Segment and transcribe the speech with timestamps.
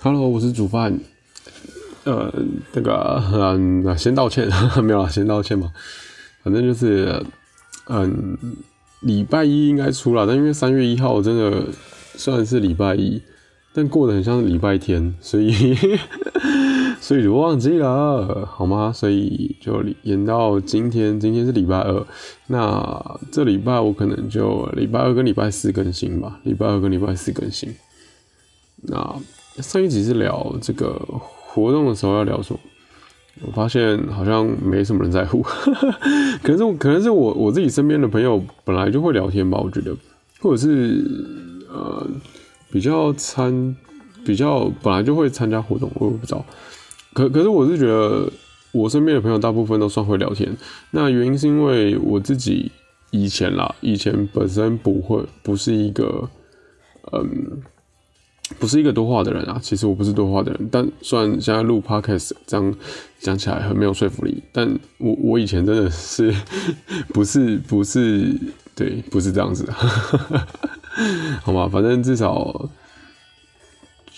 [0.00, 0.96] Hello，我是煮饭。
[2.04, 2.32] 呃，
[2.72, 4.48] 那个，嗯，先道歉，
[4.80, 5.72] 没有了，先道歉嘛。
[6.44, 7.20] 反正就是，
[7.88, 8.38] 嗯，
[9.00, 11.66] 礼拜一应该出了，但因为三月一号真的
[12.14, 13.20] 算是礼拜一，
[13.74, 15.52] 但过得很像是礼拜天，所以
[17.02, 18.92] 所以就忘记了，好吗？
[18.94, 22.06] 所以就延到今天，今天是礼拜二，
[22.46, 27.74] 那这礼拜我可能就礼拜二跟礼拜四更新吧，礼拜二跟礼拜四更新。
[28.82, 29.16] 那
[29.62, 32.60] 上一集是聊这个活动的时候要聊什么？
[33.46, 35.40] 我发现好像没什么人在乎，
[36.42, 39.96] 可能是可能是我我自己身边的朋友本来就会聊天吧，我觉得，
[40.40, 41.04] 或者是
[41.68, 42.04] 呃
[42.72, 43.76] 比较参
[44.24, 46.44] 比较本来就会参加活动，我也不知道。
[47.12, 48.28] 可可是我是觉得
[48.72, 50.56] 我身边的朋友大部分都算会聊天，
[50.90, 52.72] 那原因是因为我自己
[53.12, 56.28] 以前啦，以前本身不会不是一个
[57.12, 57.62] 嗯。
[58.58, 62.74] 不是一个多话的人啊，其实我不是多话的人，但虽然现在录 podcast 这样
[63.20, 66.34] 讲起来很没有说服力，但我我以前真的是
[67.12, 68.34] 不是不是
[68.74, 69.70] 对，不是这样子，
[71.42, 71.68] 好吗？
[71.70, 72.70] 反正至少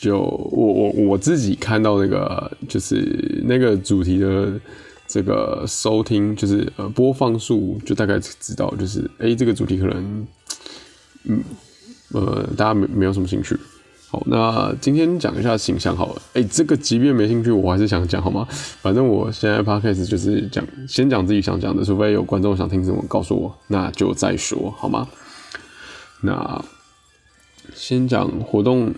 [0.00, 4.52] 就我我我自己看到那个就是那个主题的
[5.08, 10.26] 这个收听，就是呃播放数，就大概知道就是哎这个主题可能
[11.24, 11.42] 嗯
[12.12, 13.58] 呃大家没没有什么兴趣。
[14.10, 16.22] 好，那今天讲一下形象好了。
[16.34, 18.44] 哎，这个即便没兴趣，我还是想讲，好吗？
[18.82, 25.06] 反正我现在 podcast 就是讲，先讲自己想讲的，除非有观众想听什么，告诉我，那就再说，好吗？
[26.22, 26.64] 那
[27.72, 28.92] 先讲活动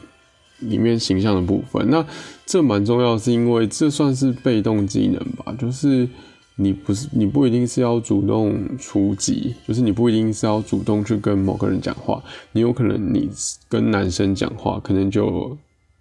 [0.60, 1.91] 里面形象的部分。
[1.91, 2.02] 那
[2.47, 6.08] 这蛮重要，是因为这算是被动技能吧，就是。
[6.56, 12.22] 你不是，你不一定是要主动出击，就是你不一定是要主动去跟某个人讲话，
[12.53, 13.31] 你有可能你
[13.70, 15.56] 跟男生讲话，可能就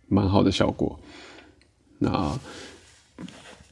[0.09, 0.99] 蛮好的效果。
[1.99, 2.37] 那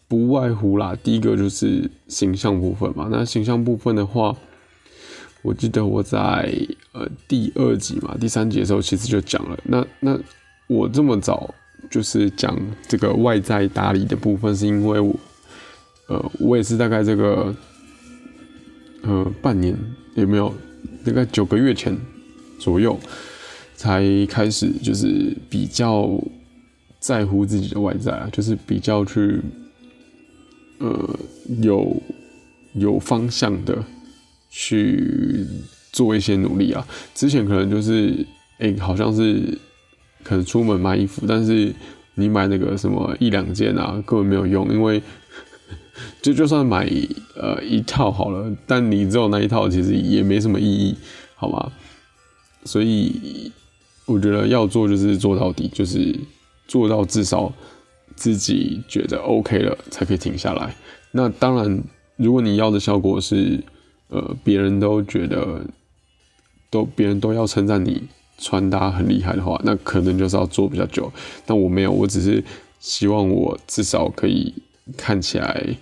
[0.07, 3.09] 不外乎啦，第一个就是形象部分嘛。
[3.11, 4.35] 那形象部分的话，
[5.41, 6.49] 我记得我在
[6.93, 9.59] 呃第二集嘛，第三集的时候其实就讲了。
[9.65, 10.17] 那那
[10.67, 11.53] 我这么早
[11.91, 15.13] 就是讲这个外在打理的部分，是因为我。
[16.09, 17.55] 呃，我也是大概这个，
[19.03, 19.77] 呃，半年
[20.15, 20.53] 有没有？
[21.05, 21.95] 大概九个月前
[22.59, 22.99] 左右
[23.75, 26.09] 才开始，就是比较
[26.99, 29.39] 在乎自己的外在啊，就是比较去，
[30.79, 31.19] 呃，
[31.61, 31.95] 有
[32.73, 33.77] 有方向的
[34.49, 35.45] 去
[35.91, 36.85] 做一些努力啊。
[37.13, 38.25] 之前可能就是，
[38.57, 39.57] 哎，好像是
[40.23, 41.73] 可能出门买衣服，但是
[42.15, 45.01] 你买那个什么一两件啊，根本没有用，因为。
[46.21, 46.89] 就 就算买
[47.35, 50.95] 呃一套好了，但你只有那一套，其实也没什么意义，
[51.35, 51.71] 好吗？
[52.65, 53.51] 所以
[54.05, 56.13] 我觉得要做就是做到底，就是
[56.67, 57.51] 做到至少
[58.15, 60.75] 自己觉得 OK 了，才可以停下来。
[61.11, 61.81] 那当然，
[62.17, 63.63] 如果你要的效果是
[64.09, 65.65] 呃别人都觉得
[66.69, 68.03] 都别人都要称赞你
[68.37, 71.11] 穿搭很厉害的话，那可能就是要做比较久。
[71.45, 72.43] 但我没有，我只是
[72.79, 74.53] 希望我至少可以
[74.97, 75.77] 看起来。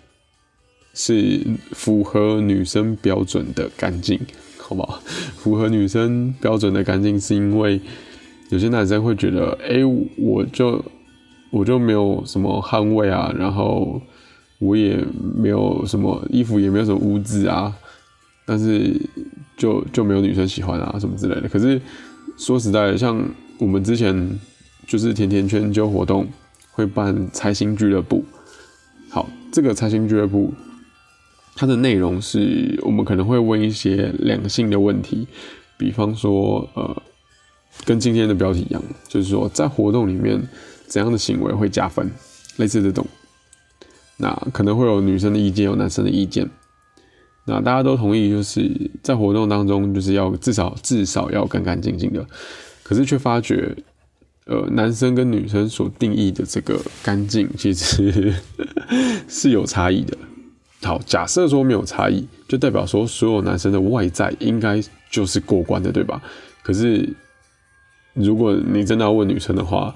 [1.00, 1.40] 是
[1.74, 4.20] 符合女生标准的干净，
[4.58, 5.00] 好不好？
[5.38, 7.80] 符合女生标准的干净，是因为
[8.50, 9.86] 有些男生会觉得，哎，
[10.18, 10.84] 我就
[11.52, 14.02] 我就没有什么汗味啊，然后
[14.58, 14.98] 我也
[15.36, 17.72] 没有什么衣服，也没有什么污渍啊，
[18.44, 19.00] 但是
[19.56, 21.48] 就就没有女生喜欢啊，什么之类的。
[21.48, 21.80] 可是
[22.40, 23.24] 说实在的，像
[23.60, 24.40] 我们之前
[24.88, 26.28] 就是甜甜圈就活动
[26.72, 28.26] 会办财星俱乐部，
[29.12, 30.52] 好，这个财星俱乐部。
[31.58, 35.28] 它的内容是我们可能会问一些两性的问题，
[35.76, 37.02] 比方说，呃，
[37.84, 40.40] 跟今天的标题一样，就是说在活动里面
[40.86, 42.12] 怎样的行为会加分，
[42.58, 43.06] 类似这种。
[44.18, 46.48] 那可能会有女生的意见，有男生的意见。
[47.46, 48.70] 那大家都同意，就是
[49.02, 52.24] 在活动当中就是要至少至少要干干净净的。
[52.84, 53.76] 可是却发觉，
[54.46, 58.34] 呃，男生跟女生所定义的这个 干净，其实
[59.28, 60.16] 是有差异的。
[60.84, 64.80] 好，假设说没有差异，就代表说所有男生的外在应该
[65.10, 66.22] 就是过关的，对吧？
[66.62, 67.10] 可是
[68.14, 69.94] 如果你真的要问女生的话，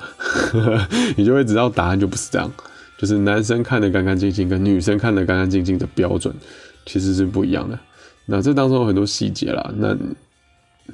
[1.15, 2.51] 你就会知道答案就不是这样，
[2.97, 6.33] 就是男生看的干干净净跟女生看的干干净净的标准
[6.87, 7.77] 其实是不一样的。
[8.25, 9.71] 那这当中有很多细节啦。
[9.77, 9.95] 那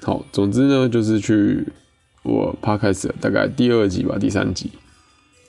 [0.02, 1.66] 好，总之呢，就是去
[2.24, 4.70] 我 podcast 大概第二集吧，第三集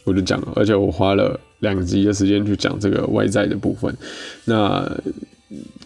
[0.05, 1.41] 我就讲了，而且我花了。
[1.61, 3.95] 两集的时间去讲这个外在的部分，
[4.45, 4.91] 那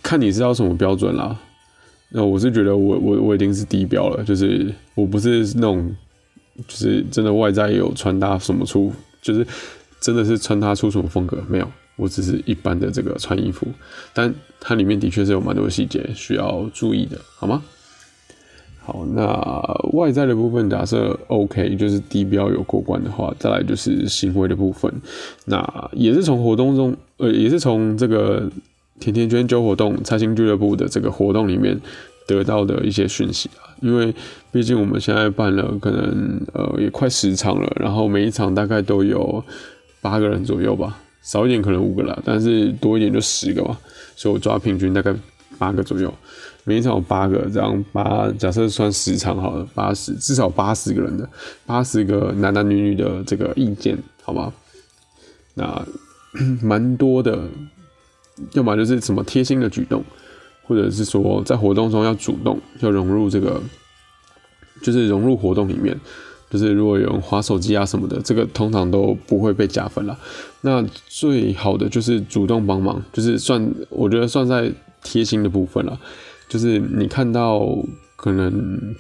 [0.02, 1.38] 看你是要什么标准啦。
[2.10, 5.94] 那我是觉得我我我已经是低标了，就是我不是那种
[6.68, 8.92] 就是真的外在有穿搭什么出，
[9.22, 9.46] 就是
[9.98, 13.66] 真的是穿搭出什么风格没有，我只是一般的这个穿衣服，
[14.12, 17.62] 但它里面的确是有蛮多细节需要注意的，好吗？
[18.84, 19.24] 好，那
[19.92, 24.92] 外在的部分假设 OK，就是低标有过关的话，再来就是行为的部分，
[25.44, 28.50] 那也是从活动中，呃，也是从这个
[28.98, 31.80] 甜甜圈揪活动、财星俱乐部的这个活动里面
[32.26, 33.70] 得到的一些讯息啊。
[33.80, 34.12] 因为
[34.50, 39.42] 毕竟我们现在办了可能呃也快十场了，然后每一场大概都有
[40.00, 43.78] 八个人左右吧，少一点可能五个啦，但是多一点就十个吧，
[44.16, 45.14] 所以我抓平均大概
[45.56, 46.12] 八个左右。
[46.64, 51.28] 每一场有八个，这样八假设算十场好了，八十至少八十个人的，
[51.66, 54.52] 八十个男男女女的这个意见，好吗？
[55.54, 55.84] 那
[56.62, 57.48] 蛮多的，
[58.52, 60.04] 要么就是什么贴心的举动，
[60.62, 63.60] 或者是说在活动中要主动，要融入这个，
[64.82, 65.98] 就是融入活动里面，
[66.48, 70.16] 就是如果有人划手机啊什么的，这个通常都不会被加分了。
[70.60, 74.72] 那最好的就是主动帮忙，就是算我觉得算在
[75.02, 76.00] 贴心的部分了。
[76.52, 77.66] 就是你看到
[78.14, 78.94] 可能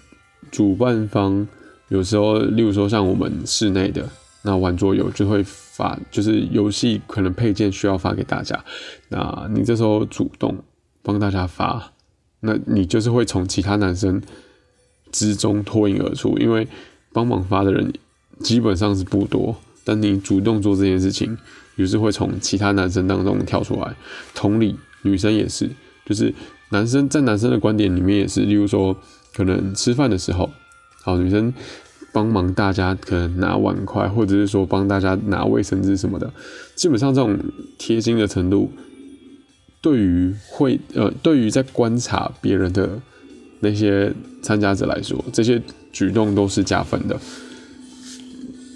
[0.50, 1.46] 主办方
[1.88, 4.08] 有时候，例如说像我们室内的
[4.40, 8.64] 那玩桌游就会发，就是游戏可能配件需要发给大家，
[9.10, 10.56] 那你这时候主动
[11.02, 11.92] 帮大家发，
[12.40, 14.22] 那你就是会从其他男生
[15.10, 16.66] 之中脱颖而出，因为
[17.12, 17.92] 帮忙发的人
[18.40, 19.54] 基本上是不多，
[19.84, 21.36] 但你主动做这件事情，
[21.76, 23.94] 于是会从其他男生当中跳出来。
[24.34, 25.68] 同理，女生也是，
[26.06, 26.32] 就是。
[26.72, 28.96] 男生在男生的观点里面也是，例如说，
[29.34, 30.50] 可能吃饭的时候，
[31.02, 31.52] 好，女生
[32.12, 36.32] 帮忙大家可能拿碗筷，或者是说帮大家拿卫生纸什么的，
[36.74, 37.38] 基本上这种
[37.76, 38.72] 贴心的程度，
[39.82, 42.98] 对于会呃，对于在观察别人的
[43.60, 44.10] 那些
[44.42, 45.60] 参加者来说，这些
[45.92, 47.20] 举动都是加分的。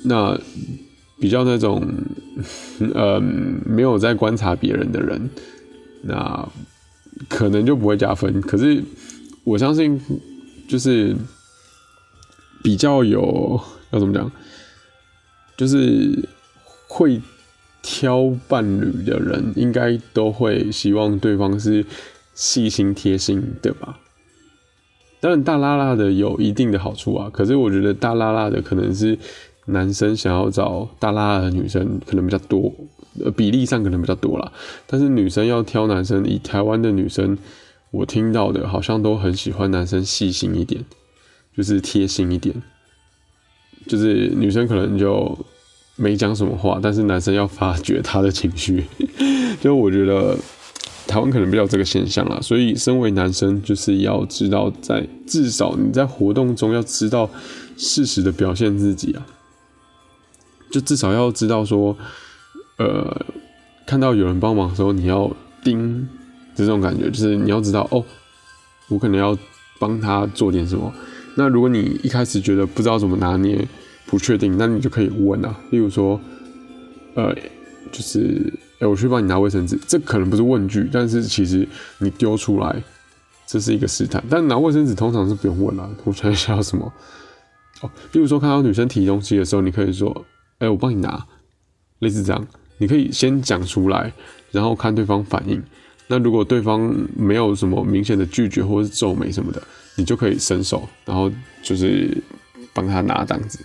[0.05, 0.39] 那
[1.19, 1.83] 比较那种
[2.95, 3.19] 呃
[3.65, 5.31] 没有在观察别人的人，
[6.03, 6.47] 那。
[7.29, 8.83] 可能就不会加分，可是
[9.45, 10.01] 我相信，
[10.69, 11.17] 就是
[12.63, 13.61] 比较有
[13.91, 14.31] 要怎么讲，
[15.57, 16.29] 就是
[16.89, 17.21] 会
[17.83, 21.85] 挑伴侣的人，应该都会希望对方是
[22.35, 23.99] 细心贴心的吧。
[25.21, 29.19] 当然，大拉拉的有一定的好处啊，可是我觉得大拉拉的可能是
[29.67, 32.73] 男生想要找大拉的女生可能比较多。
[33.25, 34.53] 呃，比例上可能比较多啦，
[34.87, 37.39] 但是女生要挑男生，以台湾的女生，
[37.91, 40.85] 我听到的好像都很喜欢男生细心一点，
[41.57, 42.55] 就是贴心一点，
[43.87, 45.35] 就是女生可能就
[45.97, 48.85] 没讲什么话，但是男生要发觉他的情绪，
[49.63, 50.37] 就我觉得
[51.07, 57.31] 台湾可能比较这个现象啦，所以身为男生就是要知道，在至少你在活动中要知道
[57.79, 59.27] 适时的表现自己啊，
[60.71, 61.97] 就至少要知道说。
[62.79, 63.25] 呃，
[63.87, 65.35] 看到有人帮忙的时候，你要
[65.65, 66.07] 盯
[66.55, 68.05] 这种感觉，就是你要知道哦，
[68.89, 69.35] 我可能要
[69.79, 70.93] 帮他做点什么。
[71.37, 73.67] 那如果你一开始觉得不知道怎么拿捏，
[74.05, 75.59] 不确定，那你就可以问啊。
[75.71, 76.21] 例如说，
[77.15, 77.35] 呃，
[77.91, 81.67] 就是哎，我去帮你拿卫生纸，这可能不是问句，但是其实
[82.01, 82.83] 你丢出来，
[83.47, 84.23] 这是一个试探。
[84.29, 86.93] 但拿卫生纸通常是不用问了，我想一下要什么。
[87.81, 90.27] 哦，例如说看到女生提东西的时候，你可以说，
[90.59, 91.27] 哎，我帮你拿，
[91.99, 92.47] 类似这样。
[92.79, 94.13] 你可以先讲出来，
[94.51, 95.63] 然后看对方反应。
[96.09, 99.63] 那如果对方没有什么明显的拒绝或是皱眉什么的，
[99.97, 101.31] 你就可以伸手，然后
[101.63, 102.17] 就是
[102.73, 103.59] 帮他拿这样子。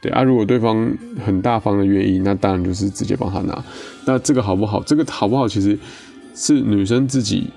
[0.00, 3.64] 对啊，如果对方很大方的愿意，那当然就是直接帮他拿。
[4.04, 4.82] 那这个好不好？
[4.82, 5.48] 这个好不好？
[5.48, 5.78] 其实
[6.34, 7.48] 是女生自己，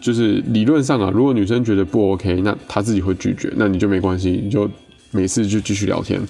[0.00, 4.70] 就是理论上啊，如果女生觉得不 OK，那她自己会拒绝，那你就没关系，你就
[5.10, 6.20] 每次就继续聊天，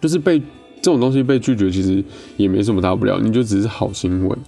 [0.00, 0.42] 就是被。
[0.80, 2.02] 这种东西被拒绝其实
[2.36, 4.38] 也没什么大不了，你就只是好心问，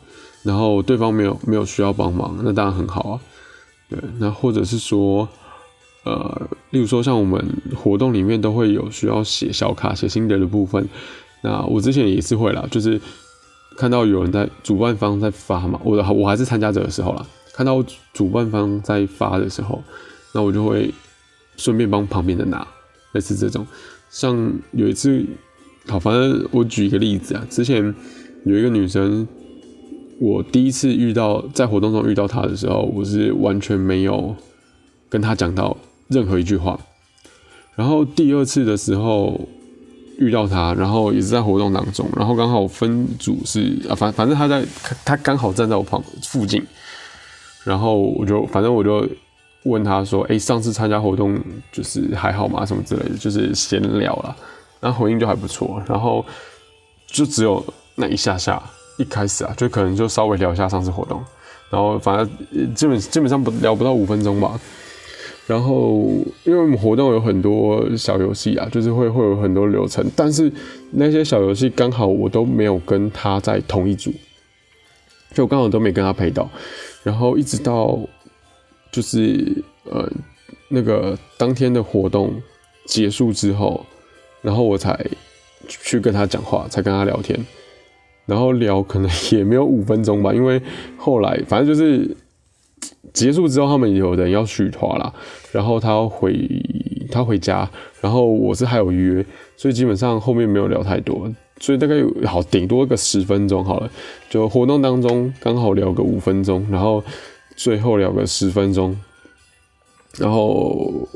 [0.44, 3.20] 然后对方没有没有需要帮忙，那当然很好啊。
[3.88, 5.28] 对，那或者是说，
[6.04, 10.88] 呃，例如说像我们活动里面都会有需要写小卡、写心得的部分，
[11.42, 12.98] 那我之前也是会啦，就是
[13.76, 19.82] 看到有人在主办方在发嘛，我的我还是参加者的时候啦，看到主办方在发的时候，
[20.32, 20.94] 那我就会
[21.56, 22.64] 顺便帮旁边的拿，
[23.12, 23.66] 类似这种，
[24.10, 25.24] 像有一次。
[25.88, 27.82] 好，反正我举一个例子啊，之前
[28.44, 29.26] 有一个女生，
[30.20, 34.36] 我第一次遇到在活动中遇到她的时候，我是完全没有
[35.08, 35.76] 跟她讲到
[36.08, 36.78] 任何一句话。
[37.74, 39.48] 然后第二次的时候
[40.18, 44.64] 遇到她，然后也是在活动当中，然后刚好分组是啊，反反正她在
[45.04, 46.62] 她刚好站在我旁附近，
[47.64, 49.08] 然后我就反正我就
[49.64, 51.38] 问他说：“哎，上次参加活动
[51.70, 52.64] 就是还好吗？
[52.64, 54.34] 什么之类的，就是闲聊啦。
[54.80, 56.24] 然后回应就还不错，然后
[57.06, 57.62] 就只有
[57.94, 58.62] 那一下下，
[58.96, 61.22] 一开始啊，就可能就稍微聊一下上次活动，
[61.68, 64.58] 然后反正基本基本上不聊不到五分钟吧。
[65.46, 66.06] 然后
[66.44, 70.50] 因为我们活动有很多小游戏啊，就是会会有很多流程，但是
[70.92, 74.10] 那些小游戏刚好我都没有跟他在同一组，
[75.34, 76.48] 就刚好都没跟他陪到，
[77.02, 77.98] 然后一直到。
[78.92, 80.10] 就是呃，
[80.68, 82.34] 那个当天的活动
[82.86, 83.86] 结束之后，
[84.42, 84.98] 然后我才
[85.68, 87.38] 去跟他讲话，才跟他聊天，
[88.26, 90.60] 然后聊可能也没有五分钟吧，因为
[90.96, 92.16] 后来反正就是
[93.12, 95.14] 结束之后，他们有人要续团了，
[95.52, 96.34] 然后他回
[97.12, 97.70] 他回家，
[98.00, 99.24] 然后我是还有约，
[99.56, 101.94] 所以基本上后面没有聊太多，所以大概
[102.26, 103.90] 好顶多个十分钟好了，
[104.28, 107.02] 就活动当中刚好聊个五分钟，然后。
[107.62, 108.96] 最后聊个十分钟，
[110.16, 111.06] 然后，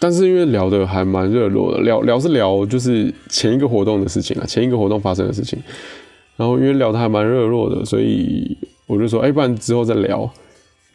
[0.00, 5.62] 但是因为聊的还蛮热络的，聊聊是聊就是前一个活动的事情啊，前一个活动发生的事情，
[6.38, 8.56] 然后因为聊的还蛮热络的，所以
[8.86, 10.30] 我就说，哎，不然之后再聊。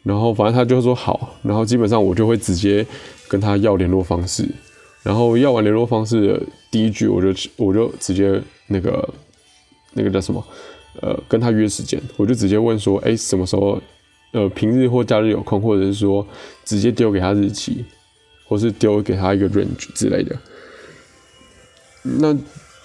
[0.02, 2.84] 然后反正他就说好，然后基本上我就会直接
[3.28, 4.44] 跟他要联络方式，
[5.04, 9.08] 然后要完联络方式的第一句，我就我就直接那个
[9.92, 10.44] 那个叫什么，
[11.00, 13.80] 呃，跟他约时间，我就直接问说，哎，什么时候？
[14.34, 16.26] 呃，平日或假日有空，或者是说
[16.64, 17.84] 直接丢给他日期，
[18.48, 20.36] 或是丢给他一个 range 之类的。
[22.02, 22.36] 那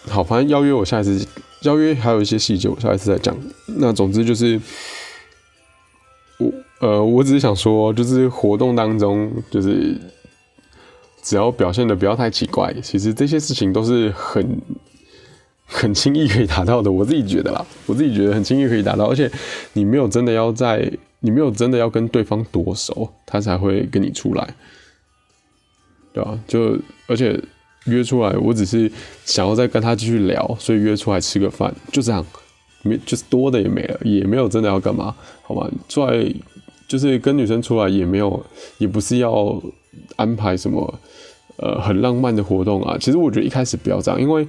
[0.07, 1.27] 好，反正邀约我下一次
[1.63, 3.35] 邀约还有一些细节，我下一次再讲。
[3.65, 4.61] 那总之就是
[6.37, 6.51] 我
[6.81, 9.97] 呃，我只是想说，就是活动当中，就是
[11.23, 14.61] 只要表现的不要太奇怪，其实这些事情都是很
[15.65, 16.91] 很轻易可以达到的。
[16.91, 19.31] 我自己觉得啦，我自己觉得很轻易可以达到，而且
[19.73, 20.87] 你没有真的要在。
[21.21, 24.55] 你没有真的要跟对方多熟，他才会跟你出来，
[26.13, 26.39] 对吧？
[26.47, 27.37] 就而且
[27.85, 28.91] 约出来，我只是
[29.25, 32.25] 想要再跟他继续聊，所以约出来吃个饭，就这样，
[32.83, 35.69] 没就是多的也没了，也没有真的要干嘛，好吧？
[35.89, 36.33] 出来
[36.87, 38.45] 就是跟女生出来，也没有，
[38.77, 39.61] 也不是要
[40.15, 40.99] 安排什么
[41.57, 42.97] 呃很浪漫的活动啊。
[42.99, 44.47] 其实我觉得一开始不要这样，因为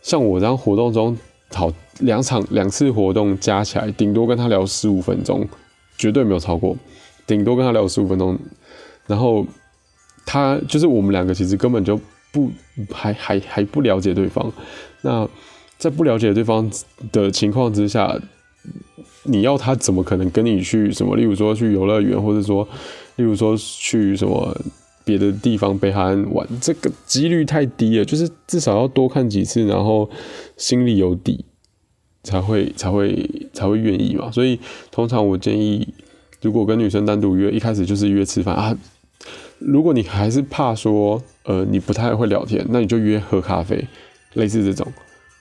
[0.00, 1.16] 像我这样活动中，
[1.52, 5.46] 好两场两次活动加起来，顶多跟他聊十五分钟。
[5.98, 6.76] 绝对没有超过，
[7.26, 8.38] 顶多跟他聊十五分钟，
[9.06, 9.44] 然后
[10.24, 12.00] 他就是我们两个其实根本就
[12.32, 12.50] 不
[12.92, 14.50] 还还还不了解对方。
[15.02, 15.28] 那
[15.76, 16.70] 在不了解对方
[17.12, 18.18] 的情况之下，
[19.24, 21.16] 你要他怎么可能跟你去什么？
[21.16, 22.66] 例如说去游乐园，或者说，
[23.16, 24.56] 例如说去什么
[25.04, 28.04] 别的地方北海岸玩，这个几率太低了。
[28.04, 30.08] 就是至少要多看几次，然后
[30.56, 31.44] 心里有底。
[32.22, 34.58] 才会才会才会愿意嘛，所以
[34.90, 35.86] 通常我建议，
[36.42, 38.76] 如果跟女生单独约，一开始就是约吃饭啊。
[39.58, 43.82] 如果你还是怕说，呃，你不太会聊天，那你就约喝咖啡，
[44.34, 44.86] 类似这种。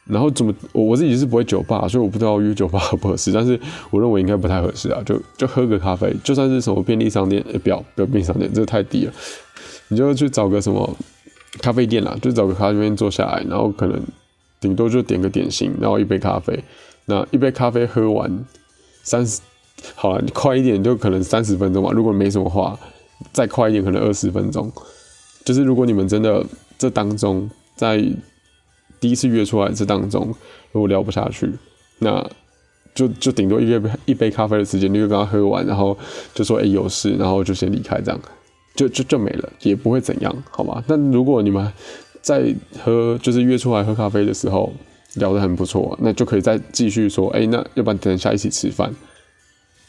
[0.05, 3.31] 然后怎么，我我自己是不会酒吧，所以我不知道约酒吧合不合适。
[3.31, 3.59] 但是
[3.91, 9.13] 我认为应该不太合适啊，就就喝个咖啡，就算是什么便利商店，也不要不要便利商店，这太低了。
[9.89, 10.97] 你就去找个什么
[11.61, 14.01] 咖啡店啦，就找个咖啡店坐下来，然后可能。
[14.67, 16.61] 顶多就点个点心，然后一杯咖啡。
[17.05, 18.45] 那一杯咖啡喝完，
[19.01, 19.39] 三十，
[19.95, 21.89] 好了，你快一点就可能三十分钟吧。
[21.93, 22.77] 如果没什么话，
[23.31, 24.69] 再快一点可能二十分钟。
[25.45, 26.45] 就是如果你们真的
[26.77, 27.97] 这当中，在
[28.99, 30.35] 第一次约出来这当中，
[30.73, 31.49] 如果聊不下去，
[31.99, 32.29] 那
[32.93, 35.97] 就就顶多一杯一杯咖啡的时间，你就跟他喝完，然后
[36.33, 38.19] 就说哎有事，然后就先离开，这样
[38.75, 40.83] 就就就没了，也不会怎样，好吗？
[40.85, 41.71] 但如果你们。
[42.27, 42.53] 在
[42.83, 44.73] 喝就是约出来喝咖啡的时候
[45.13, 48.93] 聊得很不错，那就可以再继续说，哎，那要不然等一下一起吃饭，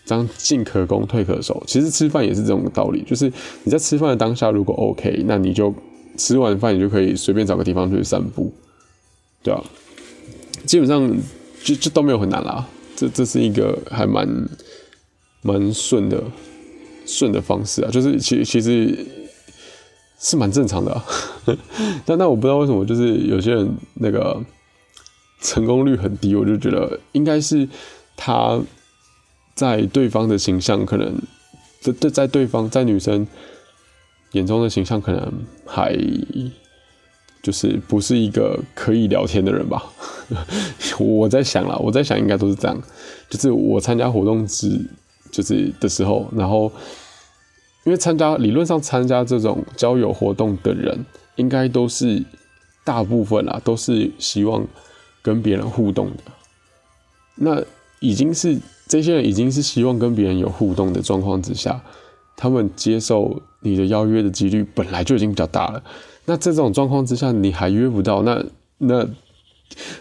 [0.07, 1.61] 这样进可攻退可守。
[1.67, 3.27] 其实吃饭也是这种道理，就是
[3.65, 5.75] 你在吃饭的当下如果 OK，那你就
[6.17, 8.53] 吃完饭你就可以随便找个地方去散步，
[9.43, 9.61] 对啊，
[10.65, 11.13] 基本上
[11.65, 12.65] 就就都没有很难啦，
[12.95, 14.29] 这这是一个还蛮
[15.43, 16.23] 蛮顺的
[17.05, 18.97] 顺的方式啊，就是其其实。
[20.21, 21.03] 是蛮正常的，
[22.05, 24.43] 但那我不知道为什么，就是有些人那个
[25.41, 27.69] 成功率很低，我就觉得应该是
[28.17, 28.61] 他
[29.55, 31.15] 在对方的形象可能
[31.81, 33.25] 在在在对方在女生
[34.33, 35.33] 眼中的形象可能
[35.65, 35.97] 还
[37.41, 39.85] 就是不是一个可以聊天的人吧。
[40.99, 42.83] 我在想了，我在想应该都是这样，
[43.31, 44.85] 就是我参加活动之
[45.31, 46.73] 就是的时候，然后。
[47.89, 52.23] 因为参加理论上参加这种交友活动的人，应该都是
[52.85, 54.63] 大部分啦，都是希望
[55.23, 56.17] 跟别人互动的。
[57.37, 57.63] 那
[58.01, 61.81] 已经是这些人已经是希望跟别人有互动的状况之下，
[62.37, 65.83] 他们接受你的邀约的几率本来就已经比较大了。
[66.27, 68.45] 那这种状况之下，你还约不到，那
[68.77, 69.09] 那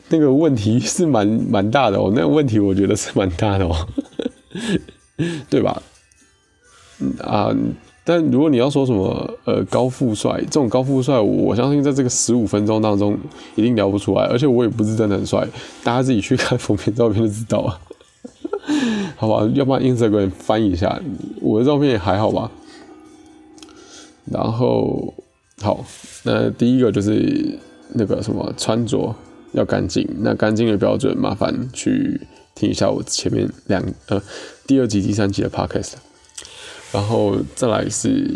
[0.10, 2.12] 那个问题是蛮蛮大的哦。
[2.14, 3.88] 那个问题我觉得是蛮大的哦，
[5.50, 5.82] 对吧？
[7.22, 7.56] 啊，
[8.04, 13.18] 但如果你要说什么呃高富帅这种高富帅，我相信在这个十五分钟当中
[13.56, 15.48] 一定聊不出来，而且我也不是真的很帅，
[15.84, 17.80] 大家自己去看封面照片就知道了。
[19.18, 21.00] 好吧，要不然 Instagram 翻一下，
[21.42, 22.52] 我的照片也还好吧。
[24.32, 25.14] 然后
[25.62, 25.86] 好，
[26.24, 27.58] 那第一个就是
[27.94, 29.16] 那个什么穿着
[29.54, 32.22] 要干净，那干净的标准，麻烦去
[32.56, 34.22] 听一下我前面两呃
[34.66, 35.94] 第二集、第三集的 podcast。
[36.92, 38.28] 然后再来是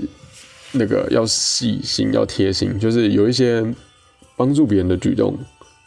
[0.74, 3.65] 那个要细心、要贴心，就是有一些
[4.36, 5.38] 帮助别人的举动，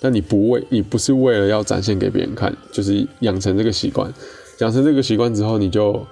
[0.01, 4.13] 但你不为你不是为了要展现给别人看，就是养成这个习惯。
[4.61, 6.07] 养成这个习惯之后，你就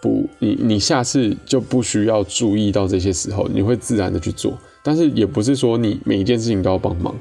[0.00, 4.58] 不你你下次就不需要注意到这些时候，你会自然的去做。
[4.82, 7.14] 但是也不是说你每一件事情都要帮忙，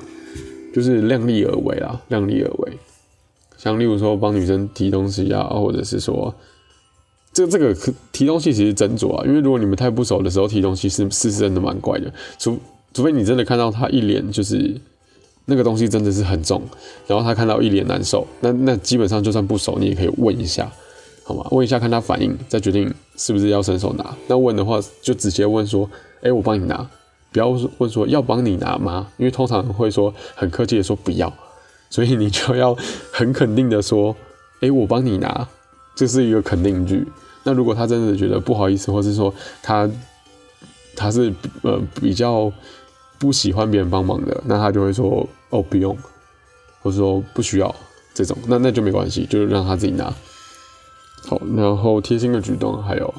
[0.74, 2.74] 就是量力而为啦，量力而为。
[3.58, 6.34] 像例如说帮女生提东西啊，或者是说
[7.34, 7.76] 这这个
[8.12, 12.58] 提东西其实斟酌啊，因为如果你们太不熟的时候提东西是是真的蛮怪的，除
[12.94, 14.80] 除非你真的看到他一脸就是。
[15.46, 16.62] 那个东西真的是很重，
[17.08, 20.72] 然后他看到一脸难受，那那基本上就算不熟，你也可以问一下，
[21.24, 21.46] 好吗？
[21.50, 24.16] 问一下看他反应，再决定是不是要伸手拿。
[24.28, 25.90] 那问的话，就直接问说
[26.22, 26.88] ：“哎，我帮你拿。”
[27.34, 29.08] 不要问说要帮你拿吗？
[29.18, 31.34] 因为通常会说很客气的说不要，
[31.90, 32.78] 所以你就要
[33.12, 34.16] 很肯定的说
[34.62, 35.48] ：“哎，我帮你拿。”
[35.96, 37.08] 这是一个肯定句。
[37.44, 39.90] 那如果他真的觉得不好意思，或是说他
[40.96, 42.52] 他是呃比较。
[43.22, 45.96] 不喜欢别人帮忙的，那他就会说哦不用，
[46.82, 47.76] 或者说不需要
[48.16, 50.12] 这种，那那就没关系，就让他自己拿。
[51.28, 53.14] 好，然后贴心的举动还有，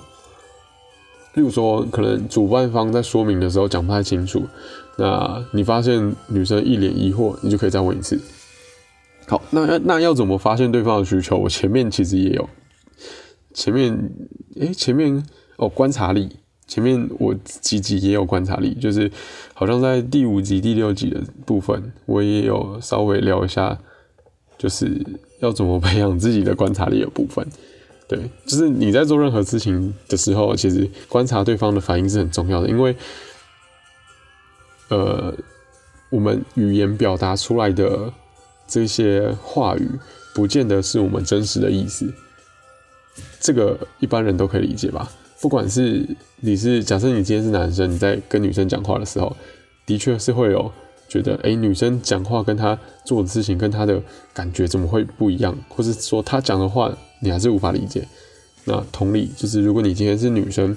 [1.35, 4.43] 例如说可能主办方在说明的时候讲不太清楚，
[4.97, 8.21] 那你发现女生一脸疑惑，你就可以再问一次。
[9.29, 11.37] 好，那那要怎么发现对方的需求？
[11.37, 12.49] 我前面其实也有，
[13.55, 14.11] 前面
[14.57, 15.23] 诶，前面
[15.57, 16.29] 哦观察力。
[16.65, 19.11] 前面我几集也有观察力，就是
[19.53, 23.79] 好像在第五集、第六集的部分，我也有稍微聊一下，
[24.57, 25.05] 就是
[25.41, 27.47] 要怎么培养自己的观察力的部分。
[28.09, 32.97] 对，就是你在做任何事情的时候，其实观察对方的反应是很重要的，因为，
[34.89, 35.35] 呃，
[36.09, 38.11] 我们语言表达出来的
[38.67, 39.91] 这些话语，
[40.35, 42.15] 不见得是我们真实的意思，
[43.41, 45.11] 这个一般人都可以理解吧。
[45.41, 46.07] 不管是
[46.41, 49.37] 你是假设你今天是男生，你在跟女生讲话的时候，
[49.85, 50.71] 的确是会有
[51.09, 54.01] 觉得，哎，女生讲话跟她做的事情跟她的
[54.33, 58.07] 感觉怎么会不一样，或是说她讲的话你还是无法理解。
[58.65, 60.77] 那同理，就是如果你今天是女生，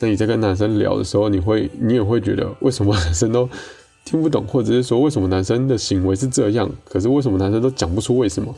[0.00, 3.48] 那你在跟男生聊的时候，你会你也会觉得为什么男生都
[4.04, 8.54] 听不懂，或者是说为什么男生的行为是这样，可是为什么男生都讲不出为什么？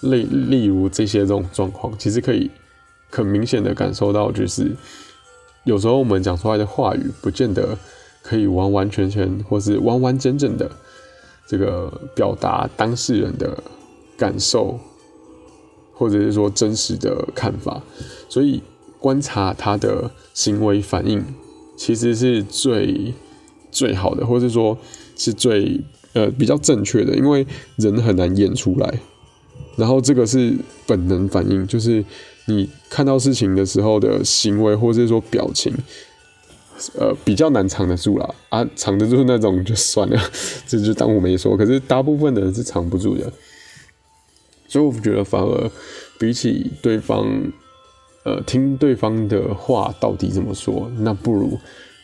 [0.00, 2.50] 例例如这些这种状况，其实可以。
[3.12, 4.70] 很明显的感受到，就是
[5.64, 7.76] 有时候我们讲出来的话语，不见得
[8.22, 10.70] 可以完完全全或是完完整整的
[11.48, 13.60] 这个表达当事人的
[14.16, 14.78] 感受，
[15.92, 17.82] 或者是说真实的看法。
[18.28, 18.62] 所以
[19.00, 21.20] 观察他的行为反应，
[21.76, 23.12] 其实是最
[23.72, 24.78] 最好的，或者说
[25.16, 25.80] 是最
[26.12, 29.00] 呃比较正确的，因为人很难演出来。
[29.80, 30.54] 然后这个是
[30.86, 32.04] 本能反应，就是
[32.44, 35.74] 你看到事情的时候的行为，或者是说表情，
[36.98, 38.34] 呃，比较难藏得住啦。
[38.50, 40.20] 啊，藏得住那种就算了，
[40.66, 41.56] 这就当我没说。
[41.56, 43.32] 可是大部分的人是藏不住的，
[44.68, 45.70] 所以我觉得反而
[46.18, 47.26] 比起对方，
[48.24, 51.58] 呃，听对方的话到底怎么说，那不如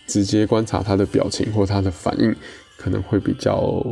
[0.07, 2.35] 直接观察他的表情或他的反应，
[2.79, 3.85] 可能会比较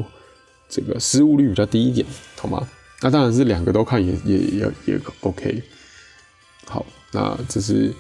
[0.71, 2.67] 这个失误率比较低一点，好吗？
[3.03, 5.63] 那当然是两个都看也也也也 OK。
[6.67, 7.93] 好，那这是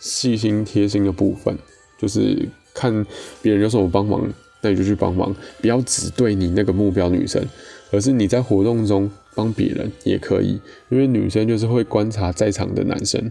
[0.00, 1.54] 细心贴心的部分，
[1.98, 3.04] 就是看
[3.42, 4.26] 别人有什么帮忙，
[4.62, 7.44] 那你就去帮忙，不要只对你那个目标女生，
[7.90, 13.30] 而是你在活动中帮别人也可以，因为女生就是会观察在场的男生，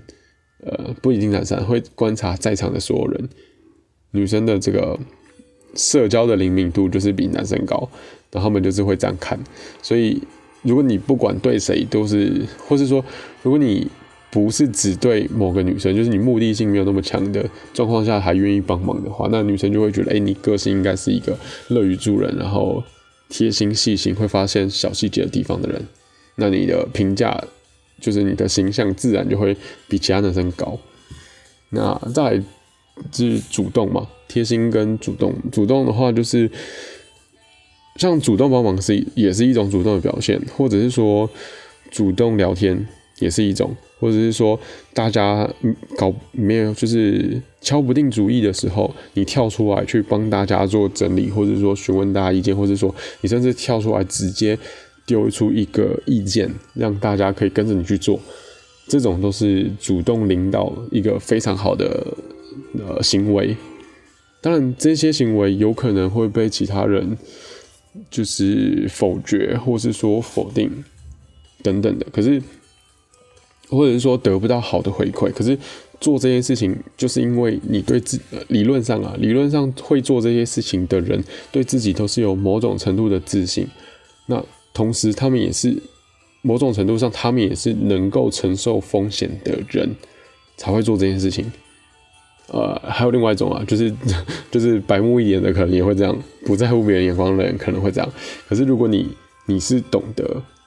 [0.64, 3.30] 呃，不一定男生会观察在场的所有人，
[4.12, 5.00] 女生的这个
[5.74, 7.90] 社交的灵敏度就是比男生高，
[8.32, 9.40] 然后他们就是会这样看，
[9.82, 10.22] 所以。
[10.68, 13.04] 如果你不管对谁都是，或是说，
[13.42, 13.88] 如果你
[14.30, 21.38] 不是只对某个女生，就是你目的性没有那么强的状况下还愿意帮忙的话，那女生就会觉得，哎，你个性应该是一个
[21.70, 22.84] 乐于助人，然后
[23.30, 25.82] 贴心细心，会发现小细节的地方的人。
[26.36, 27.42] 那你的评价，
[28.02, 29.56] 就是你的形象自然就会
[29.88, 30.78] 比其他男生高。
[31.70, 32.42] 那再
[33.12, 35.34] 是主动嘛，贴心跟主动。
[35.52, 36.52] 主动的话就是
[37.98, 41.30] 像主动帮忙是也是一种主动的表现，或者是说
[41.92, 42.88] 主动聊天
[43.20, 44.60] 也是一种，或者是说
[44.94, 45.50] 大家
[45.98, 54.58] 搞没有就是敲不定主意的时候，你跳出来去帮大家做整理，或者说询问大家意见，或者说你甚至跳出来直接
[55.06, 58.20] 丢出一个意见，让大家可以跟着你去做。
[58.88, 62.08] 这种都是主动领导一个非常好的
[62.80, 63.58] 呃行为，
[64.40, 67.18] 当然这些行为有可能会被其他人
[68.10, 70.84] 就是否决，或是说否定
[71.64, 72.06] 等等的。
[72.12, 72.42] 可是
[73.70, 75.58] 或者是说得不到好的回馈，可是
[76.00, 83.68] 做这件事情就是因为你对自理论上啊，理论上会做这些事情的人对自己都是有某种程度的自信，
[84.28, 85.76] 那同时他们也是。
[86.44, 89.94] 某种程度上，他们也是能够承受风险的人，
[90.56, 91.52] 才会做这件事情。
[92.52, 93.94] 呃，还有另外一种啊， 就是
[94.50, 98.10] 就是白目一点的，可能也会这样，不在乎别人眼光的人可能会这样。
[98.48, 99.08] 可是如果你
[99.48, 100.24] 你是懂得，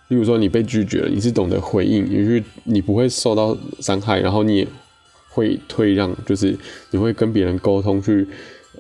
[0.09, 4.69] 例如说你被拒绝了，你是懂得回应，也许你不会受到伤害，然后你也
[5.29, 6.57] 会退让，就是
[6.91, 8.27] 你会跟别人沟通，去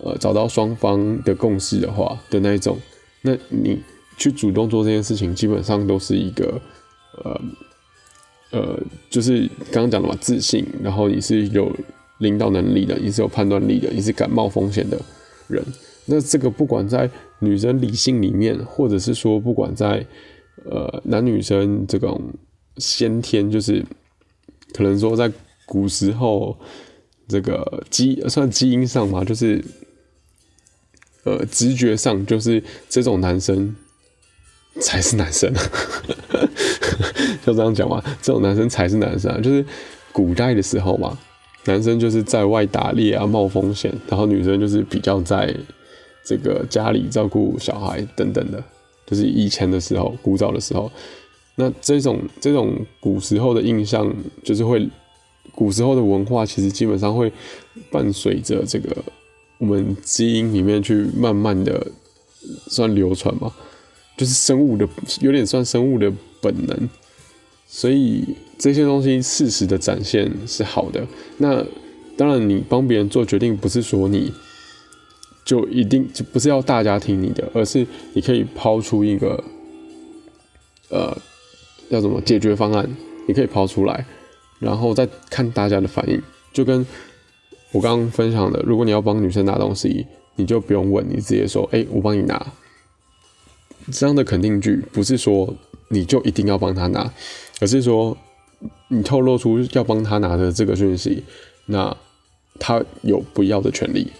[0.03, 2.79] 呃找到双方的共识的话的那一种，
[3.23, 3.79] 那你
[4.17, 6.61] 去主动做这件事情，基本上都是一个。
[7.25, 7.41] 呃，
[8.53, 8.79] 呃，
[9.11, 9.41] 就是
[9.73, 11.71] 刚刚讲的嘛，自信，然后你是有
[12.21, 14.99] 领导能力的，你是有判断力的，你是敢冒风险的
[15.49, 15.63] 人。
[16.07, 20.07] 那这个不管在女生理性里面，或者是说不管在
[20.65, 22.21] 呃男女生这种
[22.79, 23.85] 先天，就是
[24.73, 25.31] 可能说在
[25.67, 26.57] 古时候
[27.29, 29.63] 这个基算基因上嘛，就是
[31.25, 33.77] 呃直觉上，就是这种男生
[34.81, 35.53] 才是男生。
[37.45, 39.41] 就这样讲嘛，这种男生才是男生啊！
[39.41, 39.65] 就是
[40.13, 41.19] 古代的时候嘛，
[41.67, 45.55] 男生就是在外打猎啊，冒风险，然后女生就是比较在
[46.25, 48.63] 这个家里照顾小孩等等的。
[49.07, 50.91] 就是以前的时候，古早的时候，
[51.57, 54.11] 那这种这种古时候的印象，
[54.43, 54.89] 就是会
[55.53, 57.31] 古时候的文化，其实基本上会
[57.91, 58.97] 伴随着这个
[59.59, 61.87] 我们基因里面去慢慢的
[62.69, 63.53] 算流传嘛，
[64.17, 64.89] 就是生物的
[65.21, 66.89] 有点算生物的本能。
[67.73, 68.25] 所以
[68.59, 71.07] 这些东西事实的展现是好的。
[71.39, 71.65] 那
[72.17, 74.33] 当然，你帮别人做决定，不是说你
[75.45, 79.43] 就一定就不是要大家听你的，而是你可以抛出一个
[80.91, 81.17] 呃
[81.89, 82.91] 叫什么解决方案，
[83.29, 84.05] 你可以抛出来，
[84.59, 86.21] 然后再看大家的反应。
[86.53, 86.85] 就跟
[87.71, 90.05] 我刚刚分享的，如果你要帮女生拿东西，
[90.35, 92.53] 你就不用问，你直接说：“哎，我帮你拿。”
[93.93, 95.55] 这样的肯定句不是说
[95.89, 97.11] 你就一定要帮她拿。
[97.61, 98.17] 可是说，
[98.89, 101.23] 你透露出要帮他拿的这个讯息，
[101.67, 101.95] 那
[102.59, 104.11] 他有不要的权利。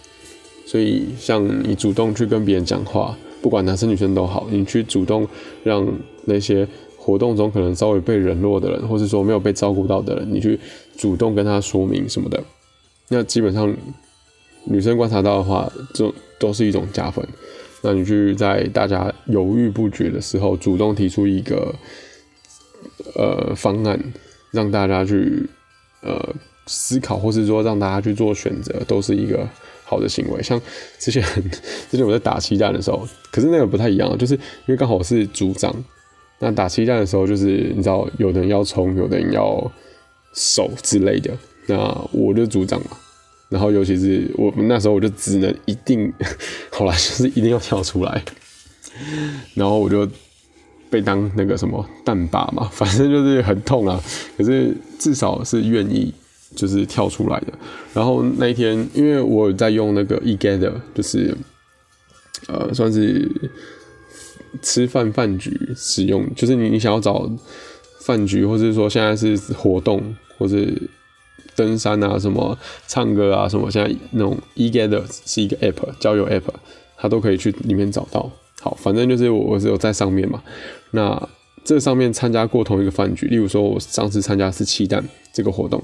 [0.67, 5.27] 所以，像你主动去跟别人讲话，不管男生女生都好，你去主动
[5.63, 5.91] 让
[6.25, 10.59] 那些活动中可能稍微被冷落的人，或是说没有被照顾到的人，你去
[10.95, 12.41] 主动跟他说明什么的，
[13.09, 13.75] 那基本上
[14.65, 17.27] 女生观察到的话，这都是一种加分。
[17.81, 21.73] 那你去在大家犹豫不决的时候，主动提出一个。
[23.15, 23.99] 呃，方案
[24.51, 25.49] 让大家去
[26.01, 26.33] 呃
[26.67, 29.47] 思考，或是说让大家去做选择，都是一个
[29.83, 30.41] 好的行为。
[30.41, 30.59] 像
[30.97, 31.21] 之前
[31.91, 35.75] 之前我在打气弹的时候，可是那个不太一样，就是因为刚好我是组长，
[36.39, 39.71] 那打气弹的时候，就是你知道，有的人要冲，有的人要
[40.33, 41.77] 守之类的，那
[42.11, 42.91] 我就组长嘛。
[43.49, 46.13] 然后尤其是我们那时候，我就只能一定，
[46.71, 48.23] 后来就是一定要跳出来，
[49.55, 50.07] 然后我就。
[50.91, 53.99] 被当那个什么弹靶嘛， 反正就是很痛啊。
[54.37, 56.13] 可是至少是愿意
[56.55, 57.53] 就是跳出来的。
[57.93, 61.35] 然后那一天，因为我在用那个 eGather，就是
[62.47, 63.27] 呃算是
[64.61, 67.31] 吃饭饭局使用，就是你你想要找
[68.01, 70.57] 饭局，或者说现在是活动，或者
[71.55, 76.43] 登山啊什么唱歌啊什么，现在那种 eGather 是一个 app 交友 app，
[76.97, 78.29] 它都可以去里面找到。
[78.61, 80.41] 好，反正就是我我是有在上面嘛。
[80.91, 81.29] 那
[81.63, 85.81] 这上面参加过同一个饭局，例如说我上次参加是七蛋这个活动，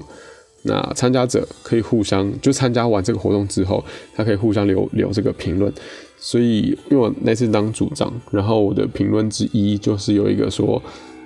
[0.62, 5.72] 那参加者可以互相就参加完这个活动之后，他可以互相留留这个评论。
[6.18, 10.80] 所以因为我那次当组长，然后我的评论之一就是有一个说，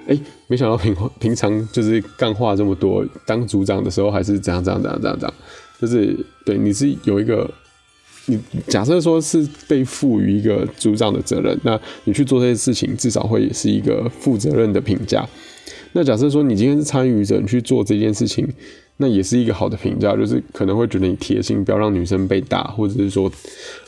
[0.07, 5.35] 哎，没想到平平常就是干话这么多，当组长的时候还是怎样怎样怎样怎样怎样，
[5.81, 7.51] 就是对你是有一个。
[8.27, 15.29] 你假设说是被赋予一个组长的责任，那你去做这些事情，至少会是一个负责任的评价。
[15.93, 18.49] 那假设说你今天是参与者，你去做这件事情，
[18.97, 23.31] 那也是一个好的评价，就是可能会觉得你贴心，不要让女生被打，或者是说，